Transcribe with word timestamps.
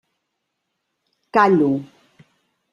Callo. 1.33 1.71